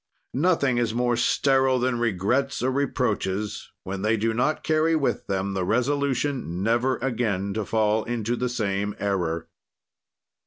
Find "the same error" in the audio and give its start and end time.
8.35-9.47